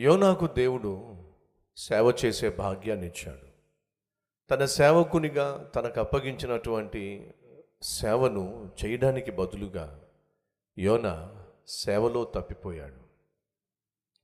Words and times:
యోనాకు 0.00 0.46
దేవుడు 0.46 1.16
సేవ 1.76 2.14
చేసే 2.24 2.50
భాగ్యాన్ని 2.50 3.06
ఇచ్చాడు. 3.06 3.46
తన 4.50 4.64
సేవకునిగా 4.64 5.72
తనకు 5.74 6.00
అప్పగించినటువంటి 6.00 7.34
సేవను 7.82 8.72
చేయడానికి 8.84 9.30
బదులుగా 9.30 10.04
యోన 10.78 11.36
సేవలో 11.68 12.24
తప్పిపోయాడు. 12.24 13.00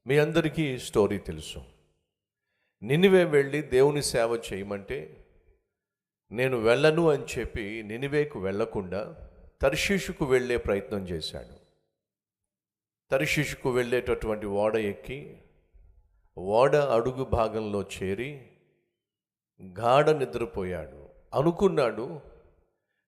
మీ 0.09 0.19
అందరికీ 0.19 0.79
స్టోరీ 0.79 1.19
తెలుసు. 1.19 1.63
నినివే 2.83 3.25
వెళ్ళి 3.25 3.63
దేవుని 3.63 4.03
సేవ 4.03 4.43
చేయమంటే 4.53 5.27
నేను 6.33 6.57
వెళ్ళను 6.57 7.11
అని 7.11 7.25
చెప్పి 7.39 7.83
నినివేకు 7.83 8.41
వెళ్ళకుండా 8.41 9.29
తర్షీషుకు 9.61 10.25
వెళ్ళే 10.25 10.57
ప్రయత్నం 10.57 11.09
చేశాడు. 11.09 11.57
తర్షీషుకు 13.11 13.71
వెళ్ళేటటువంటి 13.71 14.47
ఓడ 14.47 14.77
ఎక్కి 14.77 15.43
ఓడ 16.39 16.77
అడుగు 16.77 17.25
భాగంలో 17.25 17.83
చేరి 17.83 18.47
గాఢ 19.79 20.11
నిద్రపోయాడు. 20.11 21.09
అనుకున్నాడు 21.35 22.21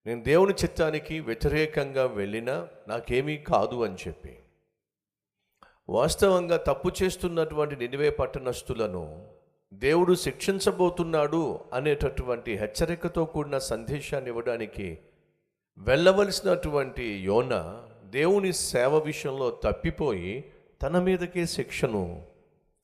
నేను 0.06 0.22
దేవుని 0.22 0.52
చిత్తానికి 0.52 1.20
వ్యతిరేకంగా 1.20 2.06
వెళ్ళినా 2.06 2.68
నాకేమీ 2.88 3.36
కాదు 3.36 3.84
అని 3.84 3.94
చెప్పి. 3.94 4.38
వాస్తవంగా 5.88 6.56
తప్పు 6.56 6.92
చేస్తున్నటువంటి 7.02 7.76
నినివే 7.76 8.10
పట్టణస్థులను 8.10 9.26
దేవుడు 9.72 10.14
శిక్షించబోతున్నాడు 10.14 11.60
అనేటటువంటి 11.72 12.56
హెచ్చరికతో 12.56 13.24
కూడిన 13.24 13.58
సందేశాన్ని 13.58 14.30
ఇవ్వడానికి 14.30 14.98
వెళ్ళవలసినటువంటి 15.78 17.04
యోన 17.04 17.84
దేవుని 18.04 18.52
సేవ 18.52 18.98
విషయంలో 18.98 19.50
తప్పిపోయి 19.50 20.52
తన 20.82 21.00
మీదకే 21.00 21.46
శిక్షను 21.46 22.26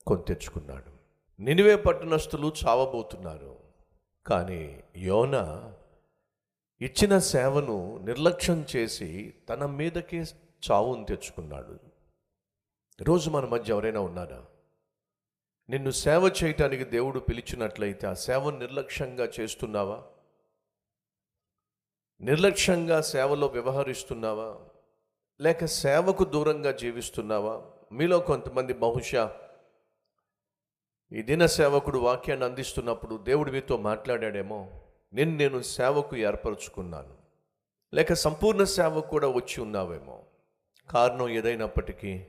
కొని 0.06 0.22
తెచ్చుకున్నాడు. 0.22 0.94
నినివే 1.42 1.76
పట్టణస్థులు 1.76 2.52
చావబోతున్నారు. 2.66 3.58
కానీ 4.26 4.84
యోన 4.96 5.34
ఇచ్చిన 6.80 7.18
సేవను 7.18 7.98
నిర్లక్ష్యం 7.98 8.66
చేసి 8.76 9.34
తన 9.48 9.66
మీదకే 9.66 10.24
చావును 10.70 11.04
తెచ్చుకున్నాడు. 11.04 11.78
ఈరోజు 13.00 13.30
మన 13.30 13.44
మధ్య 13.44 13.72
ఎవరైనా 13.72 14.00
ఉన్నారా? 14.00 14.44
నిన్ను 15.70 15.90
సేవ 15.90 16.34
చేయటానికి 16.44 16.84
దేవుడు 16.84 17.20
పిలిచినట్లయితే 17.20 18.06
ఆ 18.06 18.12
సేవను 18.12 18.58
నిర్లక్ష్యంగా 18.58 19.28
చేస్తున్నావా? 19.40 20.02
నిర్లక్ష్యంగా 22.20 23.00
సేవలో 23.00 23.46
వ్యవహరిస్తున్నావా? 23.46 24.56
లేక 25.40 25.64
సేవకు 25.64 26.24
దూరంగా 26.24 26.72
జీవిస్తున్నావా? 26.72 27.62
మీలో 27.92 28.18
కొంతమంది 28.18 28.72
బహుశా 28.72 29.40
ఈ 31.12 31.22
దిన 31.22 31.46
సేవకుడు 31.46 31.98
వాక్యాన్ని 31.98 32.46
అందిస్తున్నప్పుడు 32.46 33.16
దేవుడు 33.16 33.50
మీతో 33.52 33.76
మాట్లాడాడేమో 33.76 34.70
నేను 35.12 35.36
నేను 35.36 35.62
సేవకు 35.62 36.16
ఏర్పరచుకున్నాను. 36.16 37.14
లేక 37.94 38.12
సంపూర్ణ 38.12 38.64
సేవ 38.64 39.00
కూడా 39.00 39.28
వచ్చి 39.28 39.60
ఉన్నావేమో. 39.60 40.22
కారణం 40.90 41.28
ఏదైనప్పటికీ 41.28 42.26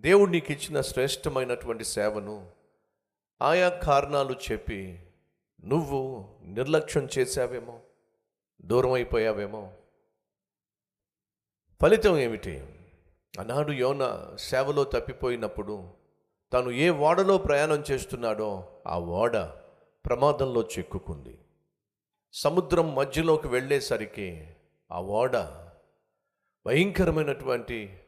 దేవుడు 0.00 0.30
నీకు 0.30 0.52
ఇచ్చిన 0.52 0.80
శ్రేష్టమైనటువంటి 0.80 1.84
సేవను 1.84 2.50
ఆయా 3.42 3.68
కారణాలు 3.68 4.34
చెప్పి 4.52 5.06
నువ్వు 5.64 6.28
నిర్లక్ష్యం 6.42 7.08
చేశావేమో 7.18 7.80
దూరం 8.62 8.92
అయిపోయావేమో. 8.92 9.72
ఫలితం 11.82 12.18
ఏమిటి? 12.18 12.66
ఆనాడు 13.40 13.72
యోన 13.72 14.34
సేవలో 14.38 14.84
తప్పిపోయినప్పుడు 14.84 15.97
తను 16.52 16.70
ఏ 16.70 16.90
ఓడలో 16.90 17.38
ప్రయాణం 17.38 17.84
చేస్తున్నాడో 17.90 18.68
ఆ 18.86 18.98
ఓడ 18.98 19.36
ప్రమాదంలో 20.06 20.62
చిక్కుకుంది. 20.62 21.38
సముద్రం 22.32 22.94
మధ్యలోకి 22.94 23.48
వెళ్ళేసరికి 23.48 24.48
ఆ 24.92 25.00
ఓడ 25.00 25.36
భయంకరమైనటువంటి 26.66 28.00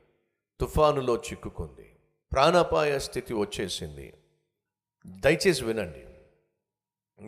తుఫానులో 0.60 1.16
చిక్కుకుంది. 1.16 1.96
ప్రాణాపాయ 2.32 2.98
స్థితి 2.98 3.34
వచ్చేసింది. 3.34 4.14
దయచేసి 5.06 5.64
వినండి. 5.64 6.06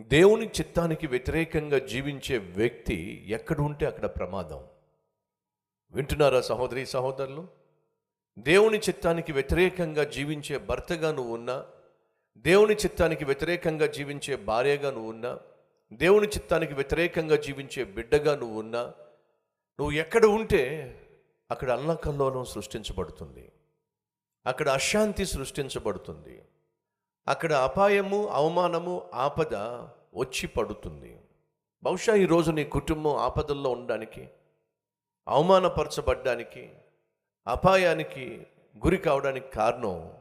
దేవుని 0.03 0.47
చిత్తానికి 0.47 1.07
వ్యతిరేకంగా 1.07 1.77
జీవించే 1.77 2.37
వ్యక్తి 2.37 3.25
ఎక్కడ 3.27 3.61
ఉంటే 3.61 3.85
అక్కడ 3.85 4.05
ప్రమాదం. 4.05 4.63
వింటున్నారా 5.91 6.41
సహోదరి 6.41 6.85
సహోదరులు? 6.85 7.62
దేవుని 8.39 8.77
చిత్తానికి 8.77 9.31
వ్యతిరేకంగా 9.31 10.03
జీవించే 10.03 10.57
భర్తగా 10.57 11.11
నువ్వు 11.11 11.33
ఉన్నా 11.33 11.65
దేవుని 12.37 12.75
చిత్తానికి 12.75 13.25
వ్యతిరేకంగా 13.25 13.85
జీవించే 13.85 14.35
భార్యగా 14.35 14.91
నువ్వు 14.91 15.09
ఉన్నా 15.09 15.39
దేవుని 15.93 16.27
చిత్తానికి 16.27 16.73
వ్యతిరేకంగా 16.73 17.35
జీవించే 17.35 17.83
బిడ్డగా 17.83 18.35
నువ్వు 18.35 18.59
ఉన్నా 18.59 18.83
నువ్వు 19.79 19.91
ఎక్కడ 19.91 20.25
ఉంటే 20.25 20.61
అక్కడ 21.51 21.71
అల్లకల్లోలం 21.71 22.45
సృష్టించబడుతుంది. 22.45 23.51
అక్కడ 24.45 24.69
అశాంతి 24.69 25.25
సృష్టించబడుతుంది. 25.25 26.45
అక్కడ 27.27 27.53
అపాయము 27.53 28.27
అవమానము 28.27 29.09
ఆపద 29.13 29.55
వచ్చి 30.15 30.47
పడుతుంది. 30.47 31.21
బహుశా 31.83 32.15
ఈరోజు 32.15 32.51
నీ 32.51 32.63
కుటుంబం 32.63 33.15
ఆపదల్లో 33.15 33.69
ఉండడానికి 33.69 34.29
అవమానపరచబడ్డానికి 35.27 36.71
అపాయానికి 37.47 38.47
గురి 38.77 38.97
కావడానికి 38.97 39.51
కారణం 39.51 40.11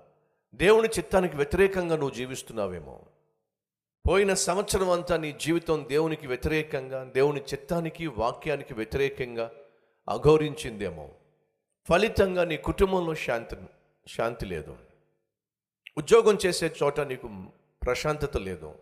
దేవుని 0.55 0.89
చిత్తానికి 0.89 1.37
వ్యతిరేకంగా 1.37 1.97
నువ్వు 1.97 2.15
జీవిస్తున్నావేమో. 2.15 3.01
పోయిన 4.09 4.35
సంవత్సరం 4.35 4.91
అంతా 4.91 5.17
నీ 5.17 5.33
జీవితం 5.33 5.87
దేవునికి 5.89 6.27
వ్యతిరేకంగా 6.27 7.05
దేవుని 7.05 7.41
చిత్తానికి 7.41 8.07
వాక్యానికి 8.07 8.75
వ్యతిరేకంగా 8.75 9.51
అఘోరించిందేమో. 10.09 11.11
ఫలితంగా 11.89 12.45
నీ 12.45 12.57
కుటుంబంలో 12.57 13.15
శాంతి 13.15 13.57
శాంతి 14.09 14.47
లేదు. 14.47 14.77
ఉద్యోగం 15.99 16.39
చేసే 16.47 16.75
చోట 16.83 17.01
నీకు 17.01 17.45
ప్రశాంతత 17.83 18.37
లేదు 18.37 18.75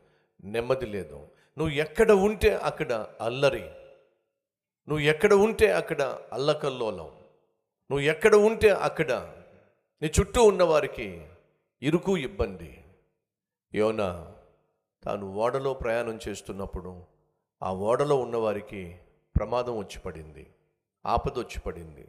నెమ్మది 0.44 0.86
లేదు. 0.86 1.28
నువ్వు 1.58 1.74
ఎక్కడ 1.74 2.12
ఉంటే 2.12 2.54
అక్కడ 2.54 3.06
అల్లరి. 3.20 3.64
నువ్వు 4.88 4.98
ఎక్కడ 4.98 5.34
ఉంటే 5.34 5.72
అక్కడ 5.72 6.18
అల్లకల్లోలం. 6.32 7.19
నువ్వు 7.90 8.06
ఎక్కడ 8.06 8.34
ఉంటే 8.34 8.70
అక్కడ 8.70 9.12
నీ 10.02 10.10
చుట్టూ 10.20 10.44
ఉన్నవారికి 10.44 11.26
ఇరుకు 11.82 12.18
ఇబ్బంది. 12.18 12.84
యోనా 13.74 14.32
తాను 15.04 15.34
ఓడలో 15.34 15.74
ప్రయాణం 15.74 16.18
చేస్తున్నప్పుడు 16.28 17.02
ఆ 17.62 17.72
ఓడలో 17.72 18.16
ఉన్నవారికి 18.16 18.98
ప్రమాదం 19.36 19.78
వచ్చి 19.78 19.98
పడింది 19.98 20.46
ఆపద 21.06 21.38
వచ్చి 21.38 21.60
పడింది 21.60 22.08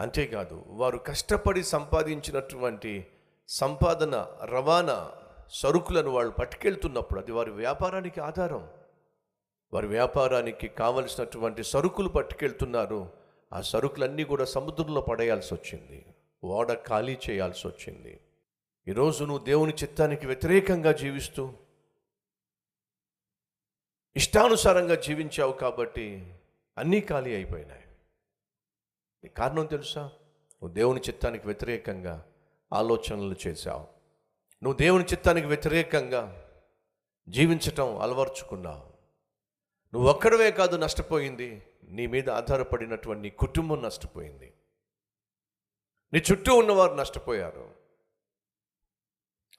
అంతేకాదు 0.00 0.64
వారు 0.66 0.98
కష్టపడి 0.98 1.64
సంపాదించినటువంటి 1.64 3.06
సంపాదన 3.48 4.26
రవాణా 4.44 5.12
సరుకులను 5.48 6.10
వాళ్ళు 6.10 6.32
పట్టుకెళ్తున్నప్పుడు 6.32 7.20
అది 7.20 7.32
వారి 7.32 7.50
వ్యాపారానికి 7.50 8.20
ఆధారం. 8.20 8.68
వారి 9.72 9.86
వ్యాపారానికి 9.86 10.68
కావలసినటువంటి 10.68 11.64
సరుకులు 11.64 12.08
పట్టుకెళ్తున్నారు. 12.08 13.21
ఆ 13.52 13.60
సరుకులన్నీ 13.60 14.24
కూడా 14.24 14.44
సముద్రంలో 14.44 15.00
పడేయాల్సి 15.00 15.54
వచ్చింది 15.54 16.06
ఓడ 16.44 16.72
ఖాళీ 16.72 17.18
చేయాల్సి 17.30 17.68
వచ్చింది 17.68 18.20
ఈరోజు 18.88 19.24
నువ్వు 19.24 19.44
దేవుని 19.44 19.74
చిత్తానికి 19.74 20.26
వ్యతిరేకంగా 20.26 20.92
జీవిస్తూ 20.92 21.52
ఇష్టానుసారంగా 24.16 24.94
జీవించావు 24.94 25.52
కాబట్టి 25.52 26.34
అన్నీ 26.78 27.00
ఖాళీ 27.00 27.34
అయిపోయినాయి. 27.34 27.84
నీ 29.24 29.28
కారణం 29.28 29.66
తెలుసా? 29.66 30.02
నువ్వు 30.02 30.74
దేవుని 30.74 31.00
చిత్తానికి 31.00 31.46
వ్యతిరేకంగా 31.46 32.26
ఆలోచనలు 32.72 33.36
చేశావు. 33.46 33.86
నువ్వు 34.62 34.78
దేవుని 34.78 35.04
చిత్తానికి 35.04 35.46
వ్యతిరేకంగా 35.46 36.50
జీవించటం 37.28 37.98
అలవర్చుకున్నావు. 37.98 38.92
నువ్వు 39.94 40.10
ఒక్కడవే 40.10 40.50
కాదు 40.50 40.76
నష్టపోయింది. 40.76 41.62
నీ 41.92 42.06
మీద 42.06 42.30
ఆధారపడినటువంటి 42.30 43.22
నీ 43.22 43.30
కుటుంబం 43.30 43.82
నష్టపోయింది. 43.82 44.52
నీ 46.12 46.22
చుట్టూ 46.32 46.56
ఉన్నవారు 46.56 46.94
నష్టపోయారు. 46.94 47.70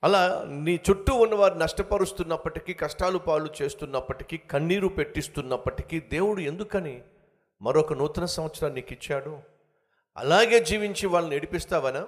అలా 0.03 0.43
నీ 0.43 0.79
చుట్టూ 0.89 1.15
ఉన్నవారు 1.15 1.53
నష్టపరుస్తున్నప్పటికీ 1.53 2.73
కష్టాలు 2.73 3.17
పాలు 3.17 3.49
చేస్తున్నప్పటికీ 3.61 4.37
కన్నీరు 4.37 4.87
పెట్టిస్తున్నప్పటికీ 4.87 5.99
దేవుడు 5.99 6.41
ఎందుకని 6.41 7.03
మరొక 7.61 7.93
నూతన 7.93 8.25
సంవత్సరాన్ని 8.25 8.81
నీకు 8.81 8.93
ఇచ్చాడు? 8.93 9.41
అలాగే 10.17 10.59
జీవించి 10.59 11.07
వాళ్ళని 11.07 11.35
నడిపిస్తావనా 11.35 12.07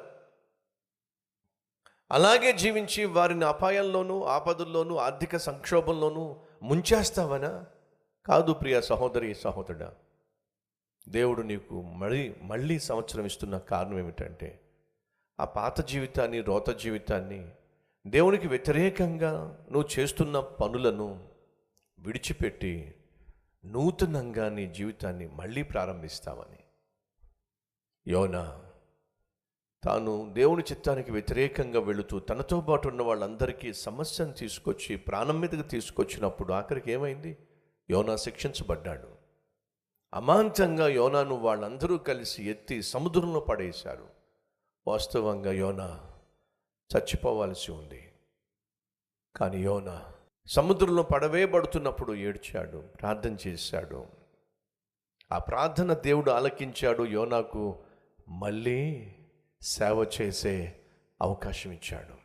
అలాగే 2.12 2.54
జీవించి 2.54 3.06
వారిని 3.06 3.46
అపాయంలోనూ 3.46 4.24
ఆపదల్లోనూ 4.24 4.96
ఆర్థిక 4.96 5.38
సంక్షోభంలోనూ 5.38 6.42
ముంచేస్తావనా? 6.64 7.66
కాదు 8.26 8.54
ప్రియ 8.54 8.82
సహోదరి 8.82 9.36
సహోదరుడా 9.36 9.94
దేవుడు 11.10 11.42
నీకు 11.42 11.82
మళ్ళీ 11.82 12.36
మళ్ళీ 12.42 12.80
సంవత్సరం 12.80 13.26
ఇస్తున్న 13.26 13.58
కారణం 13.58 14.00
ఏమిటంటే 14.00 14.60
ఆ 15.40 15.46
పాత 15.46 15.88
జీవితాన్ని 15.88 16.42
రోత 16.42 16.70
జీవితాన్ని 16.70 17.52
దేవునికి 18.08 18.48
వ్యతిరేకంగా 18.48 19.32
నువ్వు 19.72 20.00
చేస్తున్న 20.00 20.40
పనులను 20.40 21.30
విడిచిపెట్టి 22.00 22.96
నూతనంగా 23.66 24.50
నీ 24.50 24.74
జీవితాన్ని 24.74 25.28
మళ్ళీ 25.28 25.64
ప్రారంభిస్తామని 25.64 26.58
యోనా 28.08 28.62
తాను 29.84 30.34
దేవుని 30.34 30.64
చిత్తానికి 30.72 31.12
వ్యతిరేకంగా 31.12 31.80
వెళుతూ 31.80 32.20
తనతో 32.20 32.62
పాటు 32.62 32.88
ఉన్న 32.88 33.02
వాళ్ళందరికీ 33.02 33.74
సమస్యను 33.74 34.34
తీసుకొచ్చి 34.34 34.96
ప్రాణం 34.96 35.40
మీదకి 35.40 35.64
తీసుకొచ్చినప్పుడు 35.64 36.54
ఆఖరికి 36.54 36.92
ఏమైంది? 36.92 37.38
యోనా 37.90 38.16
శిక్షించబడ్డాడు. 38.16 39.15
అమాంతంగా 40.16 40.88
యోనాను 40.88 41.36
వాళ్ళందరూ 41.36 41.98
కలిసి 41.98 42.50
ఎత్తి 42.50 42.84
సముద్రంలో 42.84 43.40
పడేశారు. 43.40 44.08
వాస్తవంగా 44.88 45.52
యోనా 45.52 46.12
చచ్చిపోవాల్సి 46.96 47.72
ఉంది. 47.72 48.12
కానీ 49.36 49.64
యోనా 49.64 50.14
సముద్రంలో 50.48 51.04
పడవేయబడుతున్నప్పుడు 51.04 52.14
ఏడ్చాడు 52.14 52.78
ప్రార్థన 52.78 53.38
చేశాడు. 53.48 54.06
ఆ 55.32 55.38
ప్రార్థన 55.38 55.94
దేవుడు 55.94 56.32
ఆలకించాడు 56.32 57.04
యోనాకు 57.04 57.84
మళ్ళీ 58.28 59.12
సేవ 59.62 60.12
చేసే 60.22 60.80
అవకాశం 61.22 61.72
ఇచ్చాడు. 61.72 62.16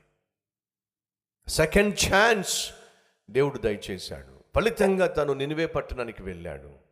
సెకండ్ 1.50 1.94
ఛాన్స్ 1.94 2.72
దేవుడు 3.31 3.58
దయచేశాడు. 3.58 4.44
ఫలితంగా 4.54 5.06
తను 5.06 5.32
నినివే 5.32 5.66
పట్టణానికి 5.66 6.22
వెళ్ళాడు. 6.22 6.89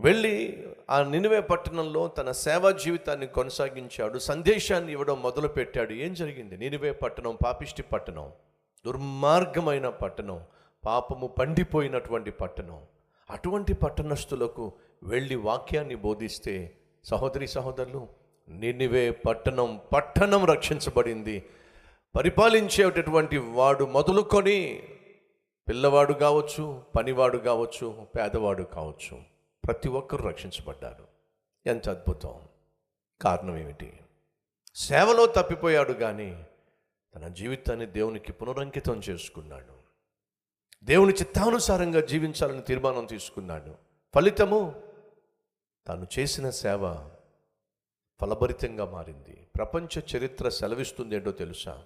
వెళ్ళి 0.00 0.64
ఆ 0.90 1.02
నినివే 1.02 1.40
పట్టణంలో 1.40 2.08
తన 2.08 2.30
సేవా 2.30 2.70
జీవితాన్ని 2.70 3.26
కొనసాగించాడు 3.26 4.18
సందేశాన్ని 4.18 4.92
ఇవ్వడం 4.92 5.22
మొదలుపెట్టాడు. 5.22 5.92
ఏం 5.92 6.14
జరిగింది? 6.14 6.56
నినివే 6.56 6.92
పట్టణం 6.92 7.38
పాపిష్టి 7.44 7.82
పట్టణం 7.82 8.32
దుర్మార్గమైన 8.86 9.88
పట్టణం 9.88 10.44
పాపము 10.86 11.26
పండిపోయినటువంటి 11.26 12.30
పట్టణం. 12.30 12.80
అటువంటి 13.30 13.74
పట్టణస్థులకు 13.74 14.72
వెళ్ళి 15.02 15.34
వాక్యాన్ని 15.34 15.94
బోధిస్తే 15.94 16.72
సహోదరి 17.04 17.46
సహోదరులు 17.46 18.08
నినివే 18.48 19.10
పట్టణం 19.10 19.80
పట్టణం 19.94 20.44
రక్షించబడింది. 20.44 21.44
పరిపాలించేటటువంటి 22.16 23.38
వాడు 23.38 23.84
మొదలుకొని 23.84 24.82
పిల్లవాడు 25.68 26.12
కావచ్చు 26.12 26.82
పనివాడు 26.96 27.38
కావచ్చు 27.38 28.06
పేదవాడు 28.18 28.62
కావచ్చు. 28.62 29.31
ప్రతి 29.66 29.88
ఒక్కరు 29.88 30.22
రక్షించబడ్డారు. 30.22 31.08
ఎంత 31.66 31.88
అద్భుతం! 31.88 32.48
కారణం 33.20 33.58
ఏమిటి? 33.58 34.00
సేవలో 34.74 35.26
తప్పిపోయాడు 35.26 35.92
కానీ 35.92 36.46
తన 37.14 37.28
జీవితాన్ని 37.28 37.86
దేవునికి 37.86 38.32
పునరంకితం 38.32 39.00
చేసుకున్నాడు. 39.10 39.74
దేవుని 40.84 41.12
చిత్తానుసారంగా 41.12 42.00
జీవించాలని 42.00 42.62
తీర్మానం 42.62 43.06
తీసుకున్నాడు. 43.06 43.74
ఫలితము 44.14 44.82
తాను 45.86 46.06
చేసిన 46.18 46.50
సేవ 46.50 47.10
ఫలభరితంగా 48.20 48.84
మారింది. 48.84 49.48
ప్రపంచ 49.56 50.16
చరిత్ర 50.16 50.48
సెలవిస్తుంది 50.48 51.16
ఏంటో 51.16 51.32
తెలుసా? 51.32 51.84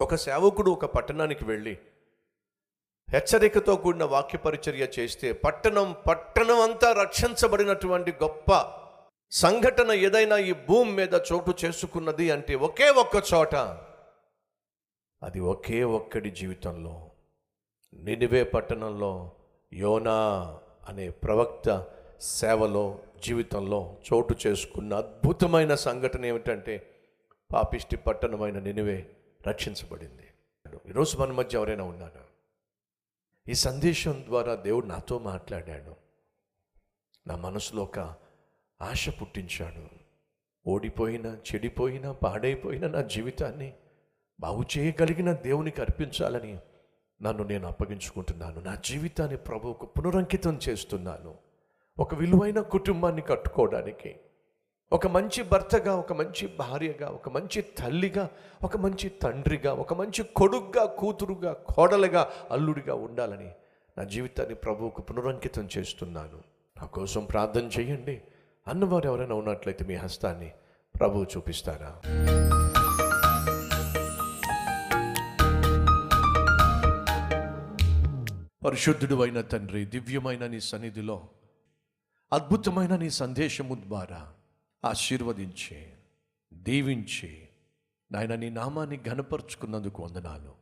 ఒక 0.00 0.14
సేవకుడు 0.14 0.70
ఒక 0.70 0.84
పట్టణానికి 0.84 1.44
వెళ్ళి 1.44 1.78
హెచ్చరికతో 3.10 3.76
కూడిన 3.76 4.04
వాక్య 4.04 4.38
పరిచర్య 4.38 4.88
చేస్తే 4.98 5.32
పట్టణం 5.32 5.96
పట్టణం 6.06 6.60
అంతా 6.60 6.92
రక్షించబడినటువంటి 6.92 8.12
గొప్ప 8.12 8.72
సంఘటన 9.30 9.92
ఏదైనా 9.92 10.36
ఈ 10.36 10.52
భూమి 10.52 10.92
మీద 10.92 11.14
చోటు 11.14 11.54
చేసుకున్నది 11.64 12.30
అంటే 12.30 12.54
ఒకే 12.54 12.90
ఒక్క 12.90 13.22
చోట. 13.34 13.54
అది 15.22 15.40
ఒకే 15.40 15.84
ఒక్కడి 15.84 16.30
జీవితంలో. 16.30 17.10
నినివే 17.94 18.44
పట్టణంలో 18.44 19.32
యోనా 19.72 20.58
అనే 20.88 21.10
ప్రవక్త 21.10 21.86
సేవలో 22.20 22.98
జీవితంలో 23.24 23.96
చోటు 24.12 24.34
చేసుకున్న 24.46 24.94
అద్భుతమైన 24.94 25.74
సంఘటన 25.74 26.24
ఏమిటంటే 26.24 26.86
పాపిష్టి 27.52 27.96
పట్టణమైన 27.96 28.58
నినివే 28.58 29.06
రక్షించబడింది. 29.46 30.22
ఈరోజు 30.88 31.18
మన 31.18 31.32
మధ్య 31.32 31.58
ఎవరైనా 31.58 31.84
ఉన్నారా? 31.84 32.25
ఈ 33.48 33.54
సందేశం 33.54 34.24
ద్వారా 34.28 34.54
దేవుడు 34.54 34.86
నాతో 34.86 35.18
మాట్లాడాడు. 35.18 35.96
నా 37.26 37.36
మనసులో 37.36 37.82
ఒక 37.82 37.98
ఆశ 38.82 39.08
పుట్టించాడు. 39.20 39.88
ఓడిపోయినా 40.66 41.38
చెడిపోయినా 41.54 42.12
పాడైపోయిన 42.12 42.86
నా 42.86 43.02
జీవితాన్ని 43.02 43.74
బాగు 44.40 44.64
చేయగలిగిన 44.78 45.32
దేవునికి 45.32 45.80
అర్పించాలని 45.80 46.58
నన్ను 47.22 47.44
నేను 47.44 47.68
అప్పగించుకుంటున్నాను. 47.68 48.60
నా 48.60 48.74
జీవితాన్ని 48.74 49.36
ప్రభువుకు 49.36 49.86
పునరంకితం 49.86 50.60
చేస్తున్నాను. 50.68 51.38
ఒక 51.98 52.14
విలువైన 52.14 52.60
కుటుంబాన్ని 52.60 53.22
కట్టుకోవడానికి 53.22 54.16
ఒక 54.92 55.06
మంచి 55.06 55.42
భర్తగా 55.42 55.96
ఒక 55.96 56.12
మంచి 56.12 56.46
భార్యగా 56.46 57.08
ఒక 57.08 57.28
మంచి 57.28 57.62
తల్లిగా 57.62 58.30
ఒక 58.62 58.76
మంచి 58.76 59.08
తండ్రిగా 59.08 59.72
ఒక 59.72 59.94
మంచి 59.94 60.22
కొడుగ్గా 60.22 60.84
కూతురుగా 60.84 61.52
కోడలుగా 61.52 62.30
అల్లుడిగా 62.50 62.94
ఉండాలని 62.94 63.50
నా 63.98 64.04
జీవితాన్ని 64.04 64.54
ప్రభువుకు 64.54 65.02
పునరంకితం 65.02 65.68
చేస్తున్నాను. 65.78 66.36
నా 66.80 66.86
కోసం 66.86 67.24
ప్రార్థన 67.24 67.62
చేయండి. 67.62 68.22
అన్నవారు 68.68 69.06
ఎవరైనా 69.06 69.34
ఉన్నట్లయితే 69.34 69.84
మీ 69.84 69.94
హస్తాన్ని 69.94 70.52
ప్రభువు 71.00 71.24
చూపిస్తారా? 71.24 72.00
పరిశుద్ధుడు 78.64 79.22
అయిన 79.22 79.40
తండ్రి 79.40 79.84
దివ్యమైన 79.84 80.46
నీ 80.46 80.60
సన్నిధిలో 80.60 81.28
అద్భుతమైన 82.32 82.96
నీ 82.96 83.10
సందేశము 83.10 83.74
ద్వారా 83.74 84.32
ఆశీర్వదించి 84.86 85.92
దీవించి. 86.52 87.48
నాయన 88.12 88.34
నీ 88.34 88.50
నామాన్ని 88.50 89.02
ఘనపరుచుకున్నందుకు 89.02 90.02
వందనాలు. 90.02 90.54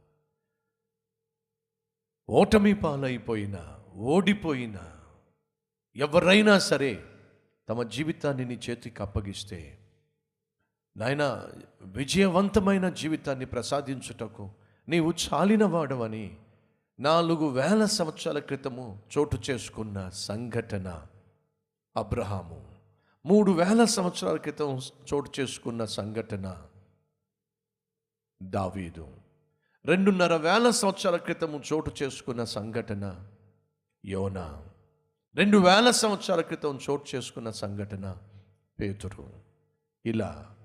ఓటమి 2.29 2.75
పాలైపోయిన 2.75 3.81
ఓడిపోయిన 3.95 5.01
ఎవరైనా 5.97 6.59
సరే 6.59 7.05
తమ 7.69 7.83
జీవితాన్ని 7.83 8.45
నీ 8.45 8.61
చేతికి 8.71 9.03
అప్పగిస్తే 9.03 9.79
నాయన 10.97 11.49
విజయవంతమైన 11.83 12.89
జీవితాన్ని 12.89 13.47
ప్రసాదించుటకు 13.47 14.51
నీవు 14.89 15.13
చాలిన 15.13 15.65
వాడవని 15.65 16.37
నాలుగు 17.01 17.47
వేల 17.47 17.85
సంవత్సరాల 17.85 18.39
క్రితము 18.39 19.03
చోటు 19.19 19.39
చేసుకున్న 19.51 20.09
సంఘటన 20.09 21.07
అబ్రహాము. 21.97 22.74
మూడు 23.27 23.53
వేల 23.53 23.85
సంవత్సరాల 23.85 24.37
క్రితం 24.37 24.81
చోటు 25.15 25.31
చేసుకున్న 25.41 25.85
సంఘటన 25.85 26.63
దావీదు. 28.43 29.17
రెండున్నర 29.85 30.37
వేల 30.37 30.71
సంవత్సరాల 30.71 31.17
క్రితము 31.17 31.63
చోటు 31.73 31.91
చేసుకున్న 32.03 32.45
సంఘటన 32.45 33.27
యోనా. 34.05 34.65
రెండు 35.35 35.59
వేల 35.59 35.91
సంవత్సరాల 35.91 36.41
క్రితం 36.41 36.81
చోటు 36.91 37.17
చేసుకున్న 37.17 37.51
సంఘటన 37.51 38.17
పేతురు. 38.81 39.29
ఇలా 40.07 40.57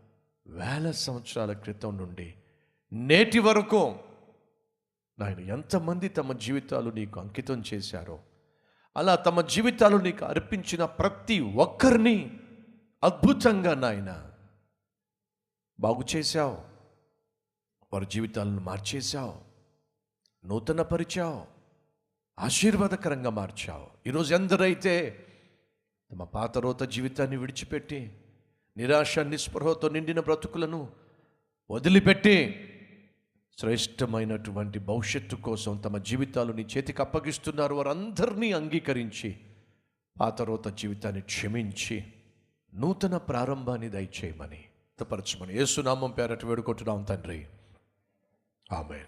వేల 0.47 0.91
సంవత్సరాల 0.91 1.53
క్రితం 1.53 1.97
నుండి 1.97 2.33
నేటి 2.93 3.39
వరకు 3.39 3.95
నాయన 5.19 5.39
ఎంతమంది 5.39 6.09
తమ 6.09 6.33
జీవితాలు 6.33 6.91
నీకు 6.91 7.19
అంకితం 7.19 7.63
చేశారో 7.73 8.19
అలా 8.97 9.15
తమ 9.15 9.41
జీవితాలు 9.41 9.97
నీకు 9.97 10.25
అర్పించిన 10.25 10.85
ప్రతి 10.85 11.39
ఒక్కరిని 11.39 12.38
అద్భుతంగా 13.03 13.75
నాయన 13.75 14.31
బాగు 15.79 16.03
చేశావు. 16.15 16.57
వారి 17.93 18.05
జీవితాలను 18.05 18.61
మార్చేశావు. 18.61 19.35
నూతన 20.47 20.81
పరిచావు 20.81 21.45
ఆశీర్వాదకరంగా 22.39 23.29
మార్చావు. 23.29 23.87
ఈరోజు 24.07 24.35
ఎందరైతే 24.35 25.25
తమ 26.11 26.23
పాత 26.23 26.57
రోత 26.57 26.83
జీవితాన్ని 26.83 27.37
విడిచిపెట్టి 27.37 28.11
నిరాశ 28.77 29.19
నిస్పృహతో 29.19 29.89
నిండిన 29.89 30.19
బ్రతుకులను 30.19 30.89
వదిలిపెట్టి 31.71 32.65
శ్రేష్టమైనటువంటి 33.57 34.79
భవిష్యత్తు 34.79 35.35
కోసం 35.35 35.77
తమ 35.77 35.97
జీవితాలు 35.97 36.53
నీ 36.53 36.61
చేతికి 36.61 37.01
అప్పగిస్తున్నారు. 37.01 37.75
వారందరినీ 37.75 38.51
అంగీకరించి 38.51 39.37
పాతరోత 40.19 40.67
జీవితాన్ని 40.67 41.21
క్షమించి 41.21 42.13
నూతన 42.75 43.17
ప్రారంభాన్ని 43.17 43.89
దయచేయమని. 43.89 44.65
తపరచమని. 44.99 45.53
యేసునామం 45.53 46.11
పేరట 46.11 46.45
వేడుకుంటున్నాం 46.45 47.03
తండ్రి. 47.03 47.47
ఆమె 48.71 48.97